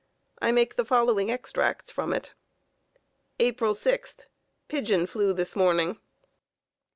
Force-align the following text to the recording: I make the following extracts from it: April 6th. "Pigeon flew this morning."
I 0.41 0.51
make 0.51 0.77
the 0.77 0.83
following 0.83 1.29
extracts 1.29 1.91
from 1.91 2.11
it: 2.11 2.33
April 3.39 3.75
6th. 3.75 4.21
"Pigeon 4.67 5.05
flew 5.05 5.31
this 5.31 5.55
morning." 5.55 5.99